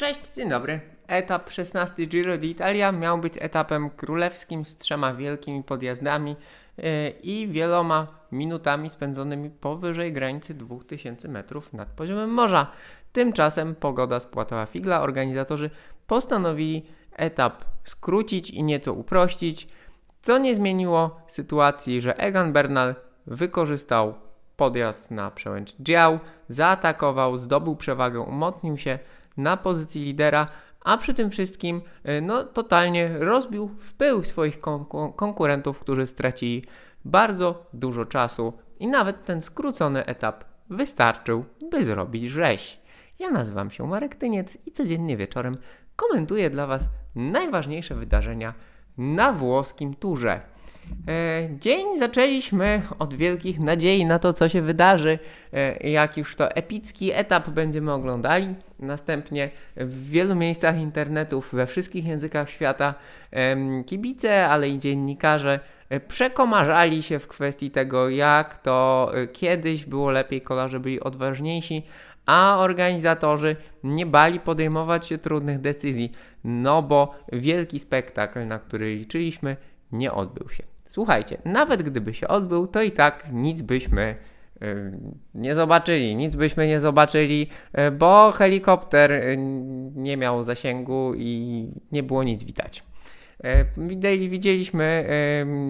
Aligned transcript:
Cześć, 0.00 0.20
dzień 0.36 0.48
dobry. 0.48 0.80
Etap 1.06 1.50
16 1.50 2.06
Giro 2.06 2.38
d'Italia 2.38 2.98
miał 2.98 3.18
być 3.18 3.34
etapem 3.40 3.90
królewskim 3.90 4.64
z 4.64 4.76
trzema 4.76 5.14
wielkimi 5.14 5.62
podjazdami 5.62 6.36
yy, 6.76 6.84
i 7.22 7.48
wieloma 7.48 8.06
minutami 8.32 8.90
spędzonymi 8.90 9.50
powyżej 9.50 10.12
granicy 10.12 10.54
2000 10.54 11.28
metrów 11.28 11.72
nad 11.72 11.88
poziomem 11.88 12.30
morza. 12.30 12.66
Tymczasem 13.12 13.74
pogoda 13.74 14.20
spłatała 14.20 14.66
figla. 14.66 15.00
Organizatorzy 15.00 15.70
postanowili 16.06 16.86
etap 17.16 17.64
skrócić 17.84 18.50
i 18.50 18.62
nieco 18.62 18.92
uprościć, 18.92 19.68
co 20.22 20.38
nie 20.38 20.54
zmieniło 20.54 21.20
sytuacji, 21.28 22.00
że 22.00 22.18
Egan 22.18 22.52
Bernal 22.52 22.94
wykorzystał 23.26 24.14
podjazd 24.56 25.10
na 25.10 25.30
przełęcz 25.30 25.74
dział, 25.80 26.18
zaatakował, 26.48 27.38
zdobył 27.38 27.76
przewagę, 27.76 28.20
umocnił 28.20 28.76
się 28.76 28.98
na 29.42 29.56
pozycji 29.56 30.04
lidera, 30.04 30.46
a 30.84 30.98
przy 30.98 31.14
tym 31.14 31.30
wszystkim 31.30 31.80
y, 32.08 32.22
no, 32.22 32.44
totalnie 32.44 33.18
rozbił 33.18 33.68
w 33.68 33.94
pył 33.94 34.24
swoich 34.24 34.60
konkurentów, 35.16 35.78
którzy 35.78 36.06
stracili 36.06 36.64
bardzo 37.04 37.66
dużo 37.72 38.04
czasu 38.04 38.52
i 38.78 38.86
nawet 38.88 39.24
ten 39.24 39.42
skrócony 39.42 40.06
etap 40.06 40.44
wystarczył, 40.70 41.44
by 41.70 41.84
zrobić 41.84 42.30
rzeź. 42.30 42.80
Ja 43.18 43.30
nazywam 43.30 43.70
się 43.70 43.86
Marek 43.86 44.14
Tyniec 44.14 44.58
i 44.66 44.72
codziennie 44.72 45.16
wieczorem 45.16 45.56
komentuję 45.96 46.50
dla 46.50 46.66
Was 46.66 46.88
najważniejsze 47.14 47.94
wydarzenia 47.94 48.54
na 48.98 49.32
włoskim 49.32 49.94
turze. 49.94 50.40
E, 51.08 51.48
dzień 51.60 51.98
zaczęliśmy 51.98 52.82
od 52.98 53.14
wielkich 53.14 53.60
nadziei 53.60 54.06
na 54.06 54.18
to, 54.18 54.32
co 54.32 54.48
się 54.48 54.62
wydarzy, 54.62 55.18
e, 55.52 55.90
jak 55.90 56.16
już 56.16 56.36
to 56.36 56.50
epicki 56.50 57.12
etap 57.12 57.50
będziemy 57.50 57.92
oglądali. 57.92 58.54
Następnie 58.78 59.50
w 59.76 60.10
wielu 60.10 60.34
miejscach 60.34 60.78
internetów, 60.78 61.48
we 61.52 61.66
wszystkich 61.66 62.06
językach 62.06 62.50
świata, 62.50 62.94
kibice, 63.86 64.48
ale 64.48 64.68
i 64.68 64.78
dziennikarze 64.78 65.60
e, 65.88 66.00
przekomarzali 66.00 67.02
się 67.02 67.18
w 67.18 67.28
kwestii 67.28 67.70
tego, 67.70 68.08
jak 68.08 68.62
to 68.62 69.12
kiedyś 69.32 69.84
było 69.84 70.10
lepiej, 70.10 70.40
kolarze 70.40 70.80
byli 70.80 71.00
odważniejsi, 71.00 71.82
a 72.26 72.56
organizatorzy 72.58 73.56
nie 73.84 74.06
bali 74.06 74.40
podejmować 74.40 75.06
się 75.06 75.18
trudnych 75.18 75.60
decyzji, 75.60 76.12
no 76.44 76.82
bo 76.82 77.14
wielki 77.32 77.78
spektakl, 77.78 78.46
na 78.46 78.58
który 78.58 78.94
liczyliśmy, 78.94 79.56
nie 79.92 80.12
odbył 80.12 80.48
się. 80.48 80.62
Słuchajcie, 80.90 81.38
nawet 81.44 81.82
gdyby 81.82 82.14
się 82.14 82.28
odbył, 82.28 82.66
to 82.66 82.82
i 82.82 82.92
tak 82.92 83.24
nic 83.32 83.62
byśmy 83.62 84.16
y, 84.62 84.92
nie 85.34 85.54
zobaczyli, 85.54 86.16
nic 86.16 86.36
byśmy 86.36 86.66
nie 86.68 86.80
zobaczyli, 86.80 87.46
y, 87.78 87.90
bo 87.90 88.32
helikopter 88.32 89.12
y, 89.12 89.36
nie 89.94 90.16
miał 90.16 90.42
zasięgu 90.42 91.12
i 91.16 91.66
nie 91.92 92.02
było 92.02 92.22
nic 92.22 92.44
widać. 92.44 92.84
Widzieliśmy, 94.28 95.06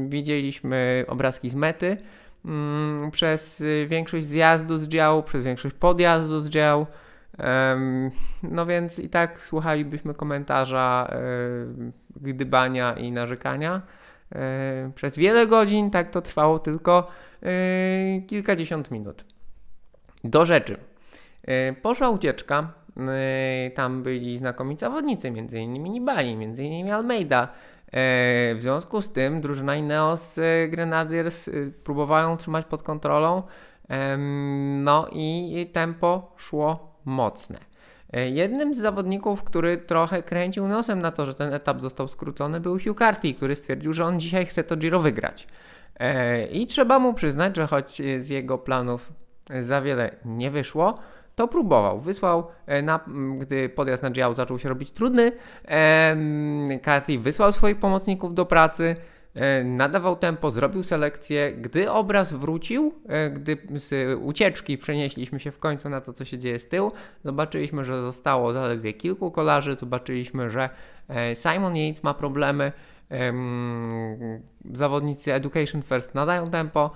widzieliśmy 0.08 1.04
obrazki 1.08 1.50
z 1.50 1.54
mety 1.54 1.96
mm, 2.44 3.10
przez 3.10 3.62
większość 3.86 4.26
zjazdu 4.26 4.78
z 4.78 4.88
działu, 4.88 5.22
przez 5.22 5.44
większość 5.44 5.74
podjazdu 5.74 6.40
z 6.40 6.48
działu. 6.48 6.86
No 8.42 8.66
więc 8.66 8.98
i 8.98 9.08
tak 9.08 9.40
słuchalibyśmy 9.40 10.14
komentarza, 10.14 11.14
gdybania 12.16 12.92
i 12.92 13.12
narzekania. 13.12 13.82
E, 14.34 14.90
przez 14.94 15.16
wiele 15.16 15.46
godzin, 15.46 15.90
tak 15.90 16.10
to 16.10 16.22
trwało 16.22 16.58
tylko 16.58 17.08
e, 17.42 18.20
kilkadziesiąt 18.20 18.90
minut. 18.90 19.24
Do 20.24 20.46
rzeczy. 20.46 20.76
E, 21.44 21.72
poszła 21.72 22.08
ucieczka. 22.08 22.72
Tam 23.74 24.02
byli 24.02 24.38
znakomici 24.38 24.80
zawodnicy, 24.80 25.28
m.in. 25.28 25.72
Nibali, 25.72 26.32
m.in. 26.32 26.92
Almeida. 26.92 27.48
W 28.54 28.58
związku 28.60 29.02
z 29.02 29.12
tym 29.12 29.40
drużyna 29.40 29.76
Ineos 29.76 30.36
Grenadiers 30.68 31.50
próbowały 31.84 32.36
trzymać 32.36 32.66
pod 32.66 32.82
kontrolą. 32.82 33.42
No 34.82 35.08
i 35.12 35.70
tempo 35.72 36.34
szło 36.36 36.96
mocne. 37.04 37.69
E, 38.12 38.30
jednym 38.30 38.74
z 38.74 38.78
zawodników, 38.78 39.42
który 39.42 39.78
trochę 39.78 40.22
kręcił 40.22 40.68
nosem 40.68 41.00
na 41.00 41.12
to, 41.12 41.26
że 41.26 41.34
ten 41.34 41.54
etap 41.54 41.80
został 41.80 42.08
skrócony, 42.08 42.60
był 42.60 42.78
Hugh 42.78 42.98
Carty, 42.98 43.34
który 43.34 43.56
stwierdził, 43.56 43.92
że 43.92 44.04
on 44.04 44.20
dzisiaj 44.20 44.46
chce 44.46 44.64
to 44.64 44.76
Giro 44.76 45.00
wygrać. 45.00 45.46
E, 46.00 46.46
I 46.46 46.66
trzeba 46.66 46.98
mu 46.98 47.14
przyznać, 47.14 47.56
że 47.56 47.66
choć 47.66 48.02
z 48.18 48.28
jego 48.28 48.58
planów 48.58 49.12
za 49.60 49.80
wiele 49.80 50.10
nie 50.24 50.50
wyszło, 50.50 50.98
to 51.36 51.48
próbował. 51.48 52.00
Wysłał, 52.00 52.46
e, 52.66 52.82
na, 52.82 53.00
gdy 53.38 53.68
podjazd 53.68 54.02
na 54.02 54.10
Giro 54.10 54.34
zaczął 54.34 54.58
się 54.58 54.68
robić 54.68 54.90
trudny, 54.90 55.32
Carty 56.84 57.18
wysłał 57.18 57.52
swoich 57.52 57.78
pomocników 57.78 58.34
do 58.34 58.46
pracy, 58.46 58.96
nadawał 59.64 60.16
tempo, 60.16 60.50
zrobił 60.50 60.82
selekcję. 60.82 61.52
Gdy 61.52 61.90
obraz 61.90 62.32
wrócił, 62.32 62.94
e, 63.08 63.30
gdy 63.30 63.58
z 63.74 64.18
ucieczki 64.22 64.78
przenieśliśmy 64.78 65.40
się 65.40 65.50
w 65.50 65.58
końcu 65.58 65.88
na 65.88 66.00
to, 66.00 66.12
co 66.12 66.24
się 66.24 66.38
dzieje 66.38 66.58
z 66.58 66.68
tyłu, 66.68 66.92
zobaczyliśmy, 67.24 67.84
że 67.84 68.02
zostało 68.02 68.52
zaledwie 68.52 68.92
kilku 68.92 69.30
kolarzy, 69.30 69.76
zobaczyliśmy, 69.76 70.50
że 70.50 70.70
e, 71.08 71.36
Simon 71.36 71.76
Yates 71.76 72.02
ma 72.02 72.14
problemy, 72.14 72.72
zawodnicy 74.72 75.34
Education 75.34 75.82
First 75.82 76.14
nadają 76.14 76.50
tempo, 76.50 76.90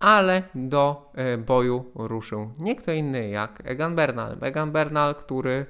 ale 0.00 0.42
do 0.54 1.12
boju 1.46 1.84
ruszył 1.94 2.50
nie 2.58 2.76
kto 2.76 2.92
inny 2.92 3.28
jak 3.28 3.62
Egan 3.64 3.94
Bernal. 3.94 4.36
Egan 4.40 4.72
Bernal, 4.72 5.14
który 5.14 5.66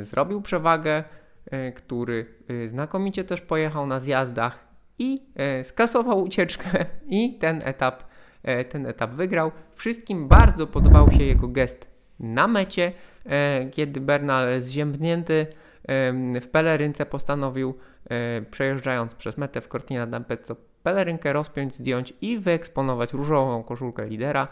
zrobił 0.00 0.42
przewagę, 0.42 1.04
który 1.74 2.26
znakomicie 2.66 3.24
też 3.24 3.40
pojechał 3.40 3.86
na 3.86 4.00
zjazdach 4.00 4.65
i 4.98 5.22
e, 5.34 5.64
skasował 5.64 6.22
ucieczkę 6.22 6.86
i 7.06 7.38
ten 7.38 7.62
etap, 7.64 8.04
e, 8.42 8.64
ten 8.64 8.86
etap 8.86 9.10
wygrał. 9.10 9.52
Wszystkim 9.74 10.28
bardzo 10.28 10.66
podobał 10.66 11.10
się 11.10 11.24
jego 11.24 11.48
gest 11.48 11.90
na 12.20 12.48
mecie, 12.48 12.92
e, 13.26 13.66
kiedy 13.70 14.00
Bernal 14.00 14.60
zziębnięty 14.60 15.46
w 16.42 16.46
pelerynce 16.52 17.06
postanowił, 17.06 17.74
przejeżdżając 18.50 19.14
przez 19.14 19.38
metę 19.38 19.60
w 19.60 19.68
Cortina 19.68 20.06
d'Ampezzo, 20.06 20.56
pelerynkę 20.82 21.32
rozpiąć, 21.32 21.74
zdjąć 21.74 22.14
i 22.20 22.38
wyeksponować 22.38 23.12
różową 23.12 23.62
koszulkę 23.62 24.06
lidera, 24.06 24.48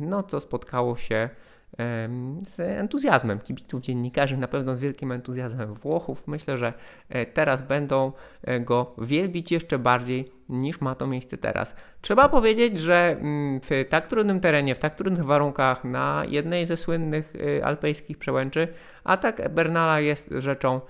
no 0.00 0.22
co 0.22 0.40
spotkało 0.40 0.96
się 0.96 1.28
z 2.48 2.60
entuzjazmem 2.60 3.38
kibiców, 3.38 3.80
dziennikarzy, 3.80 4.36
na 4.36 4.48
pewno 4.48 4.76
z 4.76 4.80
wielkim 4.80 5.12
entuzjazmem 5.12 5.74
Włochów. 5.74 6.22
Myślę, 6.26 6.58
że 6.58 6.72
e, 7.08 7.26
teraz 7.26 7.62
będą 7.62 8.12
e, 8.42 8.60
go 8.60 8.94
wielbić 8.98 9.52
jeszcze 9.52 9.78
bardziej 9.78 10.32
niż 10.48 10.80
ma 10.80 10.94
to 10.94 11.06
miejsce 11.06 11.38
teraz. 11.38 11.76
Trzeba 12.00 12.28
powiedzieć, 12.28 12.80
że 12.80 13.16
mm, 13.20 13.60
w 13.60 13.84
tak 13.88 14.06
trudnym 14.06 14.40
terenie, 14.40 14.74
w 14.74 14.78
tak 14.78 14.94
trudnych 14.94 15.24
warunkach, 15.24 15.84
na 15.84 16.22
jednej 16.28 16.66
ze 16.66 16.76
słynnych 16.76 17.32
e, 17.58 17.64
alpejskich 17.64 18.18
przełęczy, 18.18 18.68
atak 19.04 19.54
Bernala 19.54 20.00
jest 20.00 20.34
rzeczą 20.38 20.80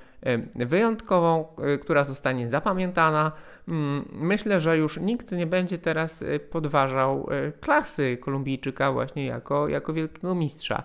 wyjątkową, 0.55 1.47
która 1.81 2.05
zostanie 2.05 2.51
zapamiętana. 2.51 3.33
Mm, 3.69 4.09
myślę, 4.13 4.61
że 4.61 4.79
już 4.79 5.01
nikt 5.01 5.33
nie 5.33 5.47
będzie 5.47 5.79
teraz 5.79 6.23
y, 6.23 6.41
podważał 6.51 7.29
y, 7.49 7.53
klasy 7.61 8.19
Kolumbijczyka 8.21 8.93
właśnie 8.93 9.27
jako, 9.27 9.69
jako 9.69 9.93
wielkiego 9.93 10.35
mistrza. 10.35 10.83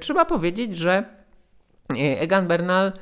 Trzeba 0.00 0.24
powiedzieć, 0.24 0.76
że 0.76 1.04
Egan 1.98 2.46
Bernal 2.46 2.92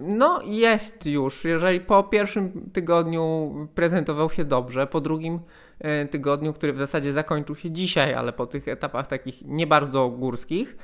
no 0.00 0.40
jest 0.44 1.06
już, 1.06 1.44
jeżeli 1.44 1.80
po 1.80 2.02
pierwszym 2.02 2.70
tygodniu 2.72 3.54
prezentował 3.74 4.30
się 4.30 4.44
dobrze, 4.44 4.86
po 4.86 5.00
drugim 5.00 5.38
E, 5.38 5.71
tygodniu, 6.10 6.52
który 6.52 6.72
w 6.72 6.78
zasadzie 6.78 7.12
zakończył 7.12 7.56
się 7.56 7.70
dzisiaj, 7.70 8.14
ale 8.14 8.32
po 8.32 8.46
tych 8.46 8.68
etapach 8.68 9.06
takich 9.06 9.42
nie 9.42 9.66
bardzo 9.66 10.08
górskich, 10.08 10.76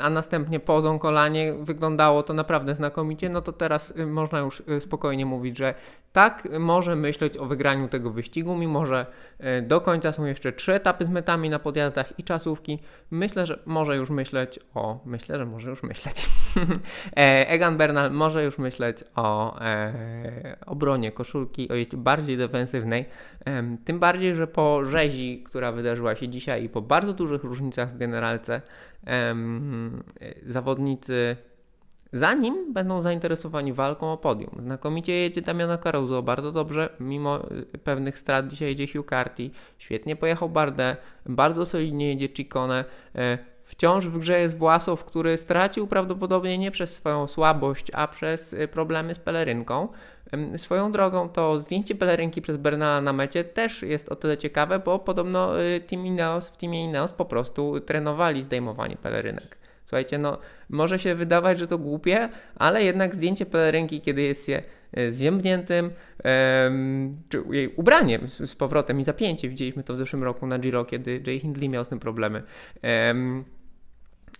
a 0.00 0.10
następnie 0.10 0.60
po 0.60 0.80
Zonkolanie 0.80 1.54
wyglądało 1.60 2.22
to 2.22 2.34
naprawdę 2.34 2.74
znakomicie, 2.74 3.28
no 3.28 3.42
to 3.42 3.52
teraz 3.52 3.90
y, 3.90 4.06
można 4.06 4.38
już 4.38 4.60
y, 4.60 4.80
spokojnie 4.80 5.26
mówić, 5.26 5.58
że 5.58 5.74
tak 6.16 6.48
może 6.58 6.96
myśleć 6.96 7.38
o 7.38 7.46
wygraniu 7.46 7.88
tego 7.88 8.10
wyścigu, 8.10 8.56
mimo 8.56 8.86
że 8.86 9.06
e, 9.38 9.62
do 9.62 9.80
końca 9.80 10.12
są 10.12 10.24
jeszcze 10.24 10.52
trzy 10.52 10.74
etapy 10.74 11.04
z 11.04 11.08
metami 11.08 11.50
na 11.50 11.58
podjazdach 11.58 12.18
i 12.18 12.24
czasówki. 12.24 12.78
Myślę, 13.10 13.46
że 13.46 13.58
może 13.66 13.96
już 13.96 14.10
myśleć 14.10 14.60
o, 14.74 15.00
myślę, 15.04 15.38
że 15.38 15.46
może 15.46 15.70
już 15.70 15.82
myśleć. 15.82 16.26
E, 17.16 17.48
Egan 17.48 17.76
Bernal 17.76 18.10
może 18.10 18.44
już 18.44 18.58
myśleć 18.58 19.04
o 19.14 19.60
e, 19.60 20.56
obronie 20.66 21.12
koszulki, 21.12 21.68
o 21.68 21.74
jeśli 21.74 21.98
bardziej 21.98 22.36
defensywnej, 22.36 23.04
tym 23.84 23.98
bardziej 23.98 24.34
że 24.34 24.46
po 24.46 24.84
rzezi, 24.84 25.42
która 25.46 25.72
wydarzyła 25.72 26.16
się 26.16 26.28
dzisiaj 26.28 26.64
i 26.64 26.68
po 26.68 26.82
bardzo 26.82 27.12
dużych 27.12 27.44
różnicach 27.44 27.94
w 27.94 27.98
generalce, 27.98 28.60
em, 29.04 30.02
zawodnicy 30.46 31.36
zanim 32.18 32.72
będą 32.72 33.02
zainteresowani 33.02 33.72
walką 33.72 34.12
o 34.12 34.16
podium. 34.16 34.50
Znakomicie 34.62 35.12
jedzie 35.12 35.42
Damiano 35.42 35.78
Caruso, 35.78 36.22
bardzo 36.22 36.52
dobrze, 36.52 36.88
mimo 37.00 37.50
y, 37.74 37.78
pewnych 37.78 38.18
strat 38.18 38.48
dzisiaj 38.48 38.68
jedzie 38.68 38.86
Hugh 38.98 39.08
Carty, 39.08 39.50
świetnie 39.78 40.16
pojechał 40.16 40.48
Bardet, 40.48 40.98
bardzo 41.26 41.66
solidnie 41.66 42.08
jedzie 42.08 42.28
Ciccone, 42.28 42.84
e, 43.14 43.38
wciąż 43.64 44.06
w 44.06 44.18
grze 44.18 44.40
jest 44.40 44.58
Własow, 44.58 45.04
który 45.04 45.36
stracił 45.36 45.86
prawdopodobnie 45.86 46.58
nie 46.58 46.70
przez 46.70 46.94
swoją 46.94 47.26
słabość, 47.26 47.86
a 47.94 48.08
przez 48.08 48.56
problemy 48.72 49.14
z 49.14 49.18
pelerynką. 49.18 49.88
Swoją 50.56 50.92
drogą 50.92 51.28
to 51.28 51.58
zdjęcie 51.58 51.94
pelerynki 51.94 52.42
przez 52.42 52.56
Bernala 52.56 53.00
na 53.00 53.12
mecie 53.12 53.44
też 53.44 53.82
jest 53.82 54.08
o 54.08 54.16
tyle 54.16 54.38
ciekawe, 54.38 54.78
bo 54.78 54.98
podobno 54.98 55.52
Team 55.86 56.06
Ineos, 56.06 56.48
w 56.48 56.56
teamie 56.56 56.84
Ineos 56.84 57.12
po 57.12 57.24
prostu 57.24 57.80
trenowali 57.80 58.42
zdejmowanie 58.42 58.96
pelerynek. 58.96 59.65
Słuchajcie, 59.86 60.18
no 60.18 60.38
może 60.70 60.98
się 60.98 61.14
wydawać, 61.14 61.58
że 61.58 61.66
to 61.66 61.78
głupie, 61.78 62.28
ale 62.56 62.84
jednak 62.84 63.14
zdjęcie 63.14 63.46
pelerynki, 63.46 64.00
kiedy 64.00 64.22
jest 64.22 64.46
się 64.46 64.62
e, 64.92 65.12
zziębniętym, 65.12 65.90
um, 66.64 67.16
czy 67.28 67.42
jej 67.50 67.74
ubraniem 67.76 68.28
z, 68.28 68.50
z, 68.50 68.54
powrotem 68.54 69.00
i 69.00 69.04
zapięcie, 69.04 69.48
widzieliśmy 69.48 69.82
to 69.82 69.94
w 69.94 69.96
zeszłym 69.96 70.24
roku 70.24 70.46
na 70.46 70.58
Giro, 70.58 70.84
kiedy 70.84 71.22
Jay 71.26 71.40
Hindley 71.40 71.68
miał 71.68 71.84
z 71.84 71.88
tym 71.88 71.98
problemy. 71.98 72.42
Um, 72.82 73.44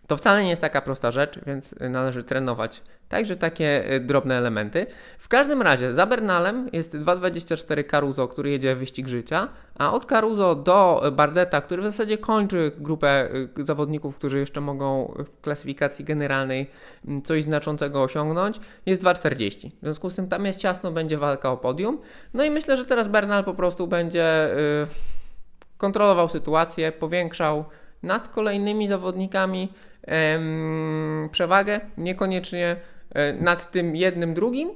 to 0.06 0.16
wcale 0.16 0.42
nie 0.42 0.50
jest 0.50 0.62
taka 0.62 0.80
prosta 0.80 1.10
rzecz, 1.10 1.38
więc 1.46 1.74
należy 1.80 2.24
trenować 2.24 2.82
Także 3.08 3.36
takie 3.36 3.92
y, 3.92 4.00
drobne 4.00 4.34
elementy. 4.34 4.86
W 5.18 5.28
każdym 5.28 5.62
razie 5.62 5.94
za 5.94 6.06
Bernalem 6.06 6.68
jest 6.72 6.94
2.24 6.94 7.86
Caruso, 7.86 8.28
który 8.28 8.50
jedzie 8.50 8.76
wyścig 8.76 9.08
życia, 9.08 9.48
a 9.78 9.92
od 9.92 10.06
Caruso 10.06 10.54
do 10.54 11.02
Bardeta, 11.12 11.60
który 11.60 11.82
w 11.82 11.84
zasadzie 11.84 12.18
kończy 12.18 12.72
grupę 12.78 13.28
y, 13.58 13.64
zawodników, 13.64 14.16
którzy 14.16 14.38
jeszcze 14.38 14.60
mogą 14.60 15.14
w 15.18 15.40
klasyfikacji 15.40 16.04
generalnej 16.04 16.70
mm, 17.08 17.22
coś 17.22 17.42
znaczącego 17.42 18.02
osiągnąć, 18.02 18.60
jest 18.86 19.02
2.40. 19.02 19.70
W 19.70 19.82
związku 19.82 20.10
z 20.10 20.14
tym 20.14 20.28
tam 20.28 20.46
jest 20.46 20.60
ciasno, 20.60 20.92
będzie 20.92 21.18
walka 21.18 21.52
o 21.52 21.56
podium. 21.56 21.98
No 22.34 22.44
i 22.44 22.50
myślę, 22.50 22.76
że 22.76 22.84
teraz 22.84 23.08
Bernal 23.08 23.44
po 23.44 23.54
prostu 23.54 23.86
będzie 23.86 24.48
yy, 24.56 24.86
kontrolował 25.78 26.28
sytuację, 26.28 26.92
powiększał 26.92 27.64
nad 28.06 28.28
kolejnymi 28.28 28.88
zawodnikami 28.88 29.72
przewagę, 31.30 31.80
niekoniecznie 31.98 32.76
E, 33.16 33.32
nad 33.32 33.70
tym 33.70 33.96
jednym 33.96 34.34
drugim. 34.34 34.70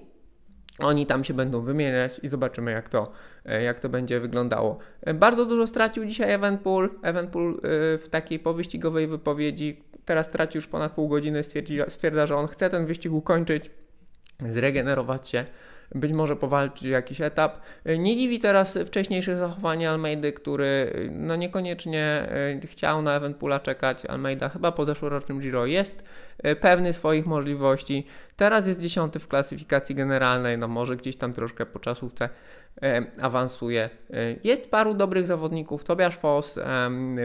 Oni 0.79 1.06
tam 1.06 1.25
się 1.25 1.35
będą 1.35 1.61
wymieniać 1.61 2.21
i 2.23 2.29
zobaczymy, 2.29 2.71
jak 2.71 2.88
to, 2.88 3.12
e, 3.44 3.62
jak 3.62 3.81
to 3.81 3.88
będzie 3.88 4.21
wyglądało. 4.21 4.79
E, 5.03 5.15
bardzo 5.15 5.47
dużo 5.47 5.67
stracił 5.67 6.05
dzisiaj 6.05 6.32
Evenpool. 6.32 6.91
Evenpool 7.03 7.61
w 8.03 8.06
takiej 8.11 8.38
powyścigowej 8.38 9.06
wypowiedzi 9.06 9.82
teraz 10.05 10.31
traci 10.31 10.59
już 10.59 10.67
ponad 10.67 10.93
pół 10.93 11.09
godziny, 11.09 11.43
stwierdza, 11.88 12.27
że 12.27 12.37
on 12.37 12.47
chce 12.47 12.71
ten 12.71 12.87
wyścig 12.87 13.12
ukończyć, 13.12 13.71
zregenerować 14.47 15.29
się 15.29 15.44
być 15.95 16.13
może 16.13 16.37
powalczyć 16.37 16.83
jakiś 16.83 17.21
etap. 17.21 17.61
Nie 17.99 18.17
dziwi 18.17 18.39
teraz 18.39 18.79
wcześniejsze 18.87 19.37
zachowanie 19.37 19.91
Almeidy, 19.91 20.33
który 20.33 20.93
no 21.13 21.37
niekoniecznie 21.37 22.05
e, 22.63 22.67
chciał 22.67 23.03
na 23.03 23.17
Eventpoola 23.17 23.61
czekać. 23.61 24.07
Almeida 24.07 24.49
chyba 24.49 24.73
po 24.73 24.85
zeszłorocznym 24.85 25.41
Giro 25.41 25.67
jest 25.67 26.03
e, 26.39 26.57
pewny 26.57 26.93
swoich 26.93 27.27
możliwości. 27.27 28.07
Teraz 28.37 28.67
jest 28.67 28.81
dziesiąty 28.81 29.19
w 29.19 29.29
klasyfikacji 29.29 29.95
generalnej, 29.95 30.59
no 30.59 30.69
może 30.69 30.97
gdzieś 30.97 31.17
tam 31.17 31.33
troszkę 31.33 31.67
po 31.67 31.79
czasówce 31.79 32.29
awansuje. 33.20 33.90
Jest 34.44 34.70
paru 34.70 34.94
dobrych 34.94 35.26
zawodników, 35.26 35.84
Tobiasz 35.84 36.17
Foss, 36.17 36.58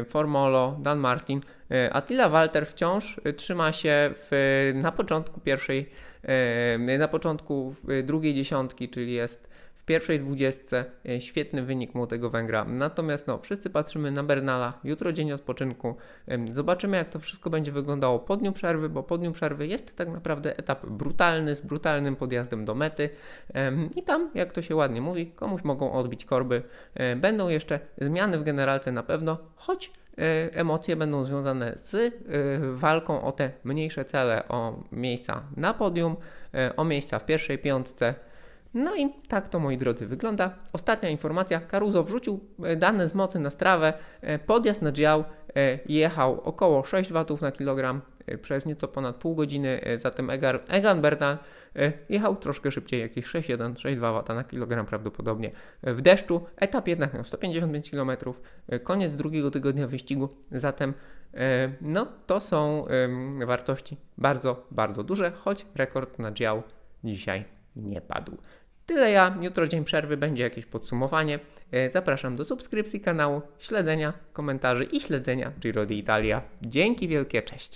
Formolo, 0.10 0.78
Dan 0.82 1.00
Martin. 1.00 1.42
Attila 1.92 2.30
Walter 2.30 2.68
wciąż 2.68 3.22
trzyma 3.38 3.72
się 3.72 4.14
w, 4.14 4.72
na 4.76 4.92
początku 4.92 5.40
pierwszej 5.40 5.90
na 7.00 7.08
początku 7.08 7.76
drugiej 8.04 8.34
dziesiątki, 8.34 8.90
czyli 8.90 9.14
jest 9.14 9.55
pierwszej 9.86 10.20
dwudziestce 10.20 10.86
e, 11.10 11.22
świetny 11.22 11.64
wynik 11.64 11.96
młodego 11.96 12.30
Węgra. 12.30 12.66
Natomiast 12.66 13.28
no, 13.28 13.38
wszyscy 13.38 13.70
patrzymy 13.70 14.12
na 14.12 14.24
Bernala, 14.24 14.74
jutro 14.84 15.14
dzień 15.14 15.32
odpoczynku. 15.32 15.96
Zobaczymy 16.54 16.98
jak 16.98 17.10
to 17.10 17.20
wszystko 17.20 17.50
będzie 17.50 17.72
wyglądało 17.72 18.20
po 18.20 18.38
dniu 18.38 18.52
przerwy, 18.52 18.90
bo 18.90 19.04
po 19.04 19.18
dniu 19.18 19.32
przerwy 19.32 19.68
jest 19.68 19.96
tak 19.96 20.10
naprawdę 20.10 20.58
etap 20.58 20.86
brutalny, 20.86 21.56
z 21.56 21.62
brutalnym 21.62 22.16
podjazdem 22.16 22.66
do 22.66 22.76
mety 22.76 23.10
i 23.96 24.04
tam, 24.04 24.30
jak 24.36 24.52
to 24.52 24.62
się 24.62 24.76
ładnie 24.76 25.02
mówi, 25.02 25.28
komuś 25.28 25.64
mogą 25.64 25.92
odbić 25.92 26.26
korby. 26.26 26.64
E, 26.94 27.16
będą 27.16 27.50
jeszcze 27.50 27.80
zmiany 27.98 28.38
w 28.40 28.44
generalce 28.44 28.92
na 28.92 29.04
pewno, 29.04 29.38
choć 29.56 29.92
E, 30.18 30.54
emocje 30.54 30.96
będą 30.96 31.26
związane 31.26 31.78
z 31.84 32.14
walką 32.80 33.22
o 33.22 33.32
te 33.32 33.52
mniejsze 33.64 34.06
cele, 34.06 34.48
o 34.48 34.84
miejsca 34.92 35.44
na 35.58 35.74
podium, 35.74 36.16
o 36.78 36.84
miejsca 36.84 37.20
w 37.20 37.26
pierwszej 37.26 37.58
piątce. 37.58 38.16
No 38.76 38.96
i 38.96 39.10
tak 39.28 39.50
to 39.50 39.60
moi 39.60 39.78
drodzy 39.78 40.08
wygląda. 40.08 40.56
Ostatnia 40.74 41.10
informacja. 41.10 41.62
Caruso 41.62 42.04
wrzucił 42.04 42.40
dane 42.78 43.10
z 43.10 43.16
mocy 43.16 43.40
na 43.40 43.50
strawę. 43.50 43.94
Podjazd 44.46 44.82
na 44.82 44.92
dział 44.92 45.24
jechał 45.86 46.42
około 46.42 46.84
6 46.84 47.10
W 47.12 47.42
na 47.42 47.52
kilogram 47.52 48.02
przez 48.42 48.66
nieco 48.66 48.88
ponad 48.88 49.16
pół 49.16 49.36
godziny. 49.36 49.82
Zatem 49.98 50.30
Egan 50.68 51.02
Bernal 51.02 51.38
E, 51.76 51.92
jechał 52.10 52.36
troszkę 52.36 52.72
szybciej, 52.72 53.02
jakieś 53.02 53.26
6,1, 53.26 53.74
6,2 53.74 54.24
W 54.24 54.36
na 54.36 54.44
kilogram 54.44 54.86
prawdopodobnie 54.86 55.52
w 55.84 56.02
deszczu. 56.02 56.46
Etap 56.56 56.88
jednak 56.88 57.14
miał 57.14 57.24
155 57.24 57.92
km, 57.92 58.12
e, 58.68 58.80
koniec 58.80 59.16
drugiego 59.16 59.52
tygodnia 59.52 59.88
wyścigu, 59.88 60.30
zatem 60.52 60.94
e, 61.34 61.72
no 61.82 62.08
to 62.26 62.42
są 62.42 62.86
wartości 63.46 63.98
bardzo, 64.18 64.68
bardzo 64.72 65.04
duże, 65.04 65.32
choć 65.32 65.66
rekord 65.76 66.20
na 66.20 66.32
dział 66.32 66.64
dzisiaj 67.04 67.46
nie 67.76 68.02
padł. 68.02 68.38
Tyle 68.86 69.12
ja, 69.12 69.38
jutro 69.42 69.68
dzień 69.68 69.84
przerwy, 69.84 70.18
będzie 70.18 70.44
jakieś 70.44 70.66
podsumowanie. 70.66 71.40
Zapraszam 71.92 72.36
do 72.36 72.46
subskrypcji 72.46 73.02
kanału, 73.02 73.42
śledzenia 73.60 74.14
komentarzy 74.34 74.84
i 74.84 75.02
śledzenia 75.02 75.52
Giro 75.60 75.86
d'Italia. 75.86 76.42
Dzięki 76.62 77.08
wielkie, 77.08 77.42
cześć! 77.42 77.72